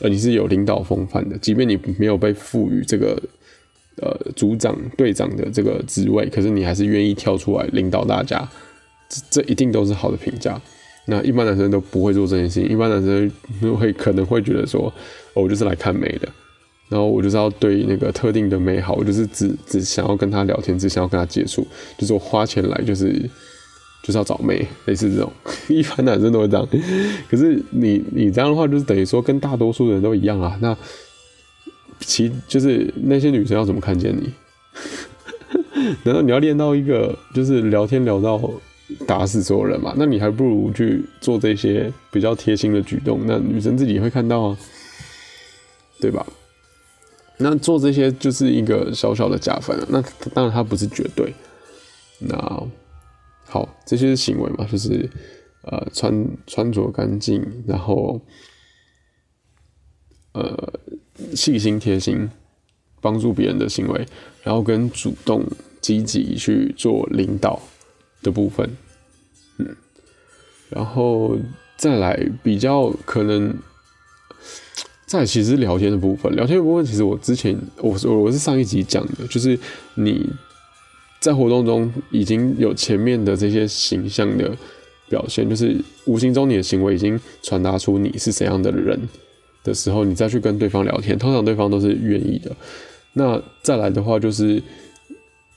[0.00, 3.16] 呃，你是有领导风范的，即便你没有被赋予这个
[4.02, 8.46] 呃组长、队长的这个职位，可是你还是愿意跳出来领导大家，
[9.08, 10.60] 这这一定都是好的评价。
[11.06, 13.30] 那一般男生都不会做这件事情，一般男生
[13.76, 14.92] 会可能会觉得说，
[15.34, 16.28] 我就是来看美的，
[16.88, 21.66] 然后我就是要对那个特定的美好，我就是只只想要跟他聊天，只想要跟他接触，
[21.98, 23.12] 就是我花钱来就是
[24.02, 25.30] 就是要找妹，类似这种，
[25.68, 26.66] 一般男生都会这样。
[27.28, 30.58] 可是你你这样的话，就是等于说跟大多数人都一样啊。
[30.62, 30.76] 那
[32.00, 34.32] 其就是那些女生要怎么看见你？
[36.04, 38.40] 难道你要练到一个就是聊天聊到？
[39.06, 39.94] 打死所有人嘛？
[39.96, 44.58] 那你还不如去做这些比较贴心的举动，那女生自己会看到啊，
[46.00, 46.26] 对吧？
[47.38, 49.86] 那做这些就是一个小小的加分了。
[49.90, 50.02] 那
[50.34, 51.34] 当然它不是绝对。
[52.20, 52.36] 那
[53.46, 55.10] 好，这些行为嘛，就是
[55.62, 58.20] 呃穿穿着干净，然后
[60.32, 60.72] 呃
[61.34, 62.30] 细心贴心，
[63.00, 64.06] 帮助别人的行为，
[64.42, 65.44] 然后跟主动
[65.80, 67.60] 积极去做领导。
[68.24, 68.68] 的部分，
[69.58, 69.76] 嗯，
[70.70, 71.36] 然后
[71.76, 73.54] 再来比较可能，
[75.06, 79.56] 在其实聊天的部分，聊天的部分其实我之前我我我是上一集讲的，就是
[79.94, 80.28] 你
[81.20, 84.50] 在活动中已经有前面的这些形象的
[85.08, 88.98] 表现，就是无形中你的行为已经传达出你是怎样的人
[89.62, 92.50] 的时候，你再去跟对方聊天，通常对方都是愿意的。
[93.12, 94.60] 那再来的话，就是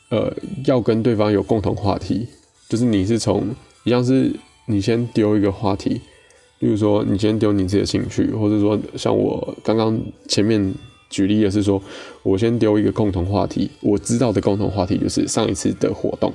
[0.09, 0.31] 呃，
[0.65, 2.27] 要跟对方有共同话题。
[2.69, 3.47] 就是你是从
[3.83, 4.31] 一样是
[4.65, 6.01] 你先丢一个话题，
[6.59, 10.73] 例如说你先丢你自己的兴趣，或者说像我刚刚前面
[11.09, 11.81] 举例的是说，
[12.23, 16.33] 我先丢一个共同话题，我知道的共同话题就是上一次的活动，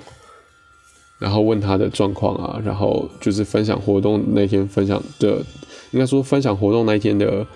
[1.18, 5.44] 然后问他的状况啊，然后就是分享活动那天分享的，
[5.90, 7.46] 应该说分享活动那一天的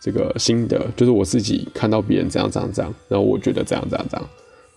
[0.00, 4.28] 这个心得，就是我自己看到别人怎样怎样怎样，然后我觉得怎样怎样怎样，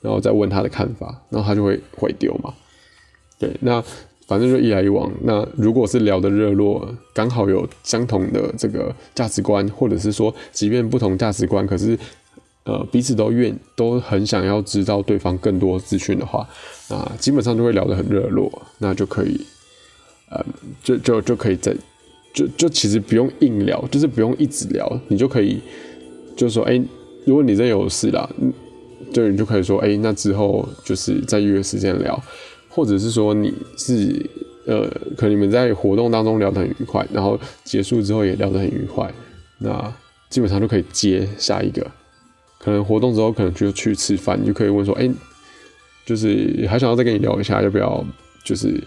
[0.02, 2.54] 然后再问他的看法，然后他就会会丢嘛。
[3.46, 3.84] 对，那
[4.28, 5.12] 反正就一来一往。
[5.22, 11.98] 那如果是聊的热络，刚好有相同的这个价值观，或者是说，即便不同价值观，可是
[12.64, 16.48] 呃彼此都愿都很想要知道对方更多资讯的话，
[16.90, 18.52] 那基本上就会聊得很热络。
[18.80, 19.40] 那就可以，
[20.32, 20.44] 呃，
[20.84, 21.76] 就就就可以在，
[22.34, 25.62] 就就其实不用硬聊，就是不用一直聊，你就可以
[26.36, 26.82] 就说，哎，
[27.26, 28.28] 如果你真有事啦，
[29.14, 32.20] 对，你就可以说，哎，那之后就是再约时间聊。
[32.76, 34.30] 或者是说你是
[34.66, 34.86] 呃，
[35.16, 39.10] 可能你们在活动当中聊得很愉快，然后结束之后也聊得很愉快，
[39.60, 39.94] 那
[40.30, 41.90] 基本上就可以接下一个。
[42.60, 45.10] 可能活动之后可能就去吃饭，你就可以问说，哎，
[46.06, 48.04] 就是还想要再跟你聊一下，要不要
[48.44, 48.84] 就是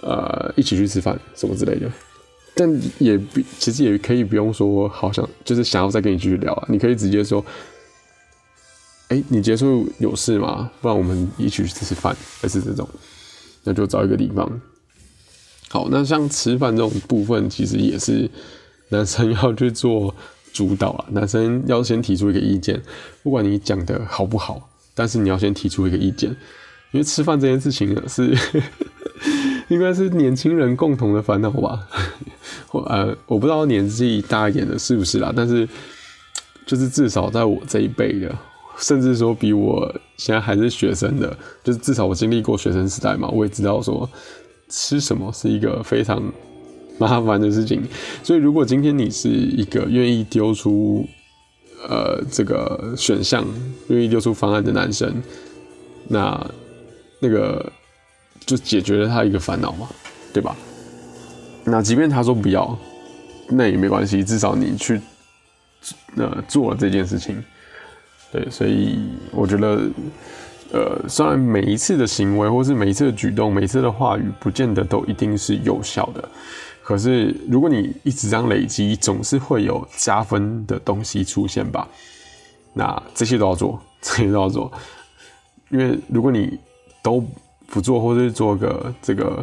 [0.00, 1.90] 呃一起去吃饭什么之类的。
[2.54, 7.44] 但也比其实也可以不用说，好想就是想要再跟你继续聊啊，你可以直接说。
[9.08, 10.68] 哎，你结束有事吗？
[10.80, 12.88] 不然我们一起去吃吃饭，还是这种，
[13.66, 14.60] 那就找一个地方。
[15.68, 18.30] 好，那像吃饭这种部分，其实也是
[18.90, 20.14] 男生要去做
[20.52, 21.04] 主导啊。
[21.10, 22.80] 男生要先提出一个意见，
[23.24, 26.30] 不管你讲的好不好，但是你要先提出一个意见，
[26.92, 28.32] 因为吃饭这件事情呢，是
[29.68, 31.88] 应该是年轻人共同的烦恼吧？
[32.68, 35.68] 或呃，我不知道年纪大一点的是不是啦，但是
[36.64, 38.32] 就是至少在我这一辈的。
[38.78, 44.08] 甚至说比我现在还是学生的，就是至少我经历过学生时代嘛，我也知道说
[44.68, 46.22] 吃什么是一个非常
[46.98, 47.82] 麻烦的事情。
[48.22, 51.06] 所以如果今天你是一个愿意丢出
[51.88, 53.44] 呃这个选项、
[53.88, 55.22] 愿意丢出方案的男生，
[56.08, 56.46] 那
[57.20, 57.72] 那个
[58.44, 59.88] 就解决了他一个烦恼嘛，
[60.32, 60.54] 对吧？
[61.64, 62.78] 那即便他说不要，
[63.48, 65.00] 那也没关系，至少你去
[66.16, 67.42] 呃做了这件事情。
[68.36, 68.98] 对，所以
[69.32, 69.80] 我觉得，
[70.70, 76.28] 呃，虽然每一次的行为，或是每一次的举动，每一次的话语，不见得都一定是有效的，
[76.82, 81.88] 可是如果你一直这样累积，总是会有加分的东西出现吧。
[82.74, 84.70] 那这些都要做，这些都要做，
[85.70, 86.58] 因为如果你
[87.02, 87.24] 都
[87.68, 89.42] 不做，或是做个这个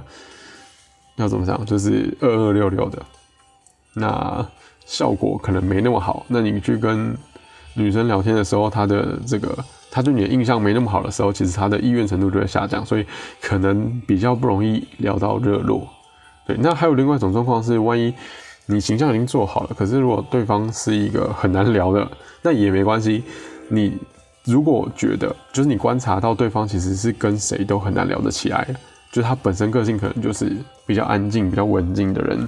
[1.15, 3.03] 要怎么讲，就是二二六六的，
[3.95, 4.47] 那
[4.85, 6.23] 效果可能没那么好。
[6.27, 7.17] 那你去跟
[7.75, 9.57] 女生聊天的时候，她的这个，
[9.91, 13.05] 她对你的印象没那么好的时候，其实她的意愿程度就会下降，所以
[13.41, 15.87] 可能比较不容易聊到热络。
[16.45, 18.13] 对，那还有另外一种状况是，万一
[18.65, 22.09] 你形象已经做好了，可是如果对方是一个很难聊的，
[22.41, 23.23] 那也没关系。
[23.69, 23.97] 你
[24.43, 28.67] 如果觉得，就是你观察到对方其实是跟谁都很难聊得起来，
[29.11, 30.51] 就是他本身个性可能就是
[30.85, 32.47] 比较安静、比较文静的人，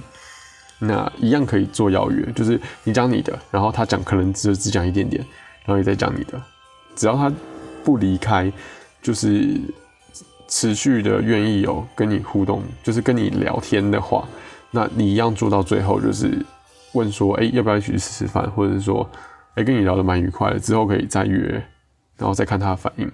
[0.78, 5.24] 那一样可以做邀约，就是你讲你的，然后他讲可能只只讲一点点，
[5.64, 6.40] 然后你再讲你的，
[6.94, 7.32] 只要他
[7.82, 8.52] 不离开，
[9.00, 9.58] 就是
[10.48, 14.28] 持续的愿意有跟你互动，就是跟你聊天的话，
[14.70, 16.44] 那你一样做到最后，就是
[16.92, 19.08] 问说，哎，要不要一起去吃吃饭，或者是说，
[19.54, 21.50] 哎，跟你聊得蛮愉快的，之后可以再约，
[22.16, 23.10] 然后再看他的反应。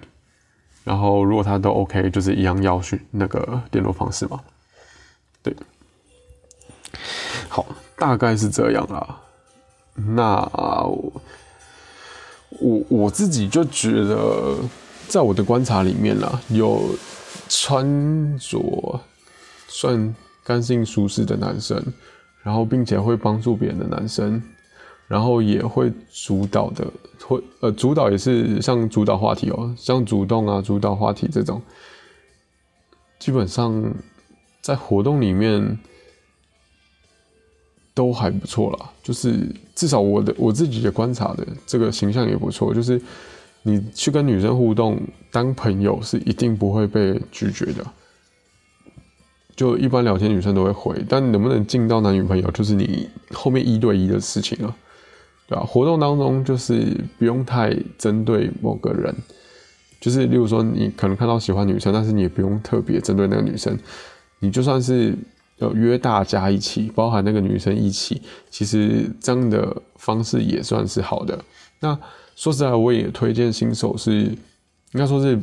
[0.83, 4.39] 然后如果他都 OK，就是一样要去那个联络方式嘛。
[5.41, 5.55] 对，
[7.53, 7.63] 好，
[7.99, 9.21] 大概是这样啦。
[9.93, 10.41] 那
[12.49, 14.55] 我我自己就觉得，
[15.07, 16.81] 在我的观察里面啦，有
[17.47, 18.99] 穿着
[19.67, 21.79] 算干净舒适的男生，
[22.41, 24.41] 然后并且会帮助别人的男生。
[25.07, 26.87] 然后也会主导的，
[27.27, 31.61] 会呃主导也是像主导话题哦，像主动啊主导话题这种，
[33.19, 33.93] 基本上
[34.61, 35.77] 在活动里面
[37.93, 38.89] 都还不错啦。
[39.01, 42.73] 就是至少我的我自己的观察的这个形象也不错。
[42.73, 43.01] 就是
[43.61, 44.99] 你去跟女生互动
[45.31, 47.85] 当朋友是一定不会被拒绝的，
[49.55, 54.75] 就一般聊天女生都会回，但能不能进到男女朋友，就是你后面一对一的事情了。
[55.45, 55.65] 对吧？
[55.65, 59.13] 活动当中就是不用太针对某个人，
[59.99, 63.77] 就是例如说你可能看到喜欢女生，但是你也不用特别针对那个女生，
[64.39, 65.13] 你就算是
[65.71, 71.39] 约大家一起，包含那个女生一起，其实这样的方式也算是好的。
[71.79, 71.97] 那
[72.35, 74.35] 说实在，我也推荐新手是应
[74.93, 75.39] 该说是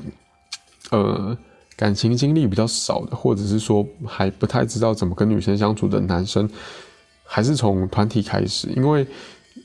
[0.90, 1.36] 呃
[1.76, 6.50] 感情经历比较少的，或者是说还不太知道怎么跟女生相处的男生，
[7.24, 9.06] 还是从团体开始，因为。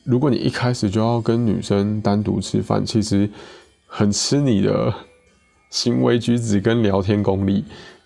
[0.04, 3.28] 如果你一开始就要跟女生单独吃饭，其实
[3.88, 4.94] 很吃你的
[5.72, 7.64] 行为举止跟聊天功力，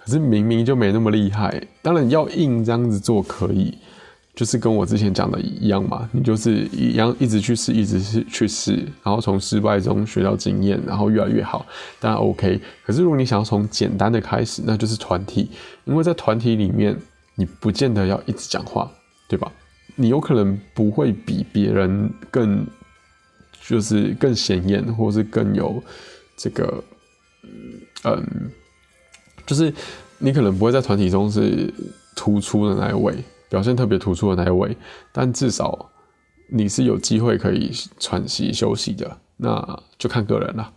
[0.10, 1.62] 可是明明就没那么厉害。
[1.84, 3.78] 当然要硬这样子做可以，
[4.34, 8.72] 就是跟我之前讲的一样嘛，你就是一样一直去试，一直是去试，
[9.04, 11.64] 然后从失败中学到经验，然后越来越好，
[12.00, 12.60] 当然 OK。
[12.84, 15.52] 可是如果你想要从简单的开始，那就是团体，
[15.86, 16.98] 因为在团体里面，
[17.36, 18.92] 你不见得要一直讲话，
[19.28, 19.52] 对吧？
[19.96, 22.66] 你有可能不会比别人更，
[23.62, 25.84] 就是更显眼，或是更有
[26.36, 26.84] 这个，
[28.06, 28.50] 嗯，
[29.50, 29.74] 就是
[30.20, 31.74] 你可能不会在团体中是
[32.16, 33.16] 突出的那一位，
[33.50, 34.78] 表现特别突出的那一位，
[35.12, 35.90] 但至少
[36.50, 40.72] 你是有机会可以喘息休息的，那就看个人了。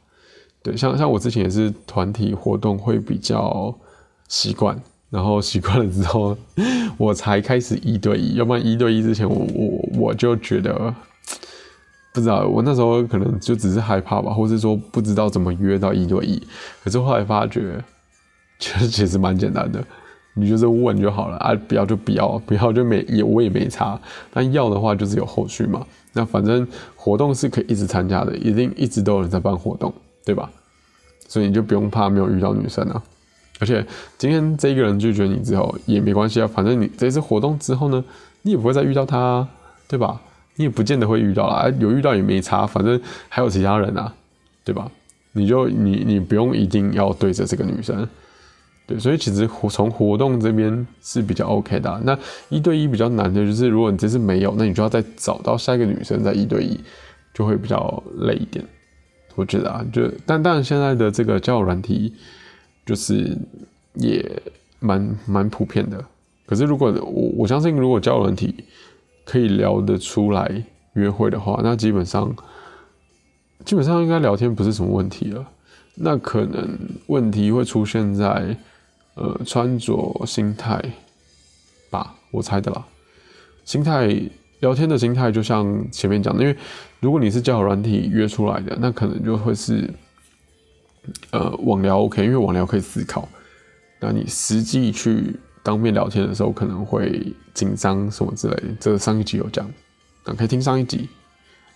[0.62, 3.74] 对，像像我之前也是团体活动会比较
[4.28, 4.80] 习惯。
[5.10, 6.34] 然后习惯了之后，
[6.96, 8.36] 我才开始一对一。
[8.36, 10.94] 要不然一对一之前，我我我就觉得
[12.14, 12.46] 不知道。
[12.46, 16.42] 我那时候可能就只是害怕吧，或是说不知道怎么约到一对一。
[16.82, 17.84] 可是后来发觉，
[18.62, 19.84] 其实其实蛮简单的，
[20.34, 24.00] 你就是问就好了啊，不要就不要，不要就没也我也没差。
[24.32, 25.84] 但要的话就是有后续嘛。
[26.12, 29.92] 那反正活动是可以一直参加的，一定一直都有人在办活动，
[30.24, 30.48] 对吧？
[31.26, 33.02] 所以你就不用怕没有遇到女生啊。
[33.58, 33.84] 而且
[34.16, 38.04] 今天这一个人拒绝你之后也没关系啊，反正你这次活动之后呢，
[38.42, 39.46] 你也不会再遇到他，
[39.88, 40.20] 对吧？
[40.54, 44.14] 你也不见得会遇到啦，有遇到也没差，反正还有其他人啊，
[44.62, 44.88] 对吧？
[45.32, 48.06] 你就你你不用一定要对着这个女生，
[48.86, 52.00] 对，所以其实从活动这边是比较 OK 的。
[52.04, 52.18] 那
[52.48, 56.78] 一对一比较难的就是，如果你这次没有，那你就要再找到下一个女生再一对一，
[57.34, 58.64] 就会比较累一点。
[59.34, 62.14] 我觉得啊，就但但现在的这个交友软体。
[62.84, 63.38] 就是
[63.94, 64.28] 也
[64.80, 66.04] 蛮蛮普遍的，
[66.44, 68.52] 可是如果我我相信，如果交友软体
[69.24, 70.64] 可以聊得出来
[70.94, 72.34] 约会的话，那基本上
[73.64, 75.46] 基本上应该聊天不是什么问题了。
[75.94, 78.56] 那可能问题会出现在
[79.14, 80.82] 呃穿着心态
[81.90, 82.84] 吧，我猜的啦。
[83.64, 84.08] 心态
[84.60, 86.56] 聊天的心态，就像前面讲的，因为
[87.00, 89.88] 如果你是交友软体约出来的，那可能就会是。
[91.32, 93.28] 呃，网聊 OK，因为网聊可以思考。
[93.98, 98.68] 那你实际去当面聊天的时候，可能会紧张什么之类的。
[98.78, 99.68] 这上一集有讲，
[100.24, 101.08] 那可以听上一集，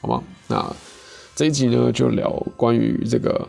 [0.00, 0.22] 好吗？
[0.46, 0.76] 那
[1.34, 3.48] 这一集呢，就聊关于这个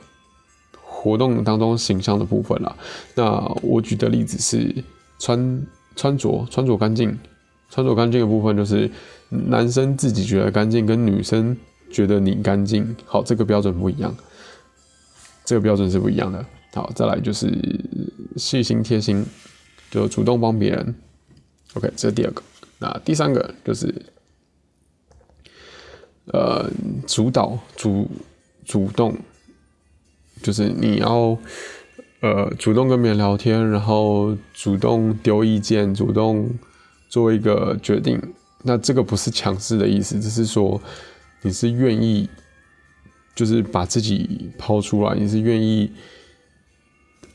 [1.07, 2.75] 活动当中形象的部分了。
[3.15, 4.83] 那我举的例子是
[5.19, 7.17] 穿穿着穿着干净，
[7.69, 8.89] 穿着干净的部分就是
[9.29, 11.55] 男生自己觉得干净，跟女生
[11.89, 14.13] 觉得你干净，好，这个标准不一样。
[15.45, 16.45] 这个标准是不一样的。
[16.73, 17.49] 好，再来就是
[18.35, 19.25] 细心贴心，
[19.89, 20.93] 就主动帮别人。
[21.73, 22.43] OK，这是第二个。
[22.79, 23.93] 那第三个就是，
[26.25, 26.69] 呃，
[27.07, 28.07] 主导主
[28.65, 29.17] 主动，
[30.41, 31.37] 就是你要
[32.21, 36.49] 呃主动跟别人聊天，然后主动丢意见，主动
[37.09, 38.21] 做一个决定。
[38.63, 40.81] 那这个不是强势的意思，只是说
[41.41, 42.29] 你是愿意，
[43.35, 45.91] 就是把自己抛出来，你是愿意。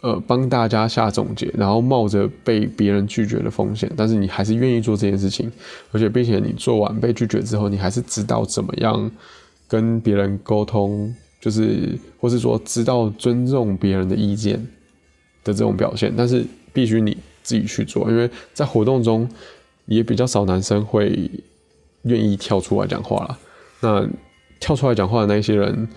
[0.03, 5.49] 呃，帮大家下总结，然后冒着被别人拒绝的风险，但是你还是愿意做这件事情，
[5.93, 9.09] 而且并且你做完被拒绝之后，你还是知道怎么样
[9.69, 14.55] 跟别人沟通，就是或是说知道尊重别人的意见
[15.43, 19.29] 的这种表现，但是必须你自己去做，因为在活动中
[19.87, 21.29] 也比较少男生会
[22.03, 23.39] 愿意跳出来讲话了。
[23.81, 24.09] 那
[24.61, 25.89] 跳出来讲话的那些人，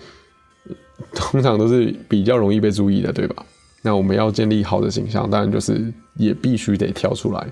[1.14, 3.46] 通常都是比较容易被注意的，对吧？
[3.82, 5.80] 那我们要建立好的形象，当然就是
[6.16, 7.46] 也必须得跳出来。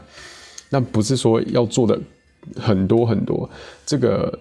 [0.69, 1.97] 那不是说要做的
[2.57, 3.49] 很多很多，
[3.87, 4.37] 这个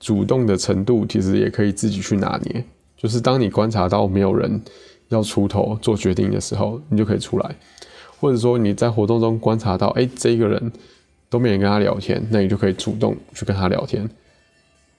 [0.00, 2.64] 主动的程度其实也可以自己去拿捏。
[2.96, 4.60] 就是当你观察到没有人
[5.08, 7.50] 要出头做决定的时候，你就可以出来；
[8.18, 10.72] 或者说你在活动中观察到，哎，这个人
[11.28, 14.08] 都没人跟他聊天，那你就可以主动去跟他聊天。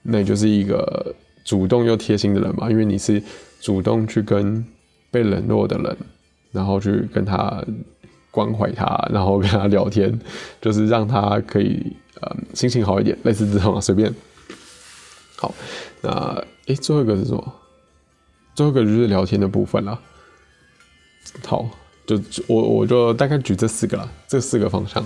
[0.02, 3.22] 那你就是一个主动又贴心的人嘛，因为你是
[3.60, 4.64] 主动去跟
[5.10, 5.96] 被冷落的人。
[6.50, 7.62] 然后去跟他
[8.30, 10.18] 关怀他，然后跟他聊天，
[10.62, 14.10] 就是让他可以呃心情好一点，类似这种啊，随便。
[15.36, 15.54] 好，
[16.00, 17.54] 那诶，最后一个是什么？
[18.58, 19.96] 最后一个就是聊天的部分了。
[21.46, 21.70] 好，
[22.04, 25.00] 就我我就大概举这四个了，这四个方向，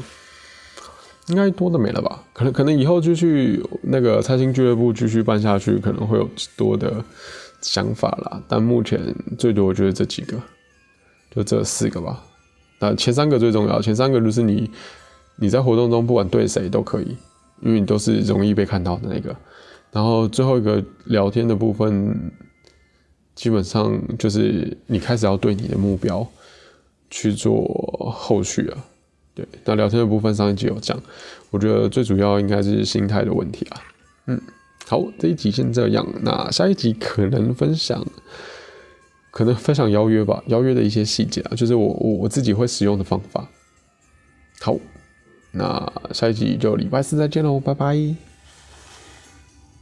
[1.27, 2.19] 应该多的没了吧？
[2.33, 6.27] 可能可能以后继续那个财星俱乐部继续办下去，可能会有
[6.57, 7.05] 多的
[7.61, 8.43] 想法啦。
[8.49, 8.99] 但目前
[9.37, 10.35] 最多我觉得这几个。
[11.31, 12.25] 就这四个吧，
[12.79, 14.71] 那前三个最重要，前三个就是你
[15.37, 17.15] 你在活动中不管对谁都可以，
[17.61, 19.37] 因为你都是容易被看到的那个。
[19.91, 22.33] 然后最后一个聊天的部分，
[23.35, 26.27] 基本上就是你开始要对你的目标
[27.11, 28.85] 去做后续啊。
[29.35, 31.01] 对，那聊天的部分上一集有讲，
[31.51, 33.83] 我觉得最主要应该是心态的问题啊。
[34.27, 34.41] 嗯，
[34.87, 38.05] 好，这一集先这样，那下一集可能分享。
[39.31, 43.49] 可能分享邀约吧，邀约的一些细节啊，就是我我我自己会使用的方法。
[44.61, 44.77] 好，
[45.53, 48.32] 那下一集就礼拜四再见喽，拜拜。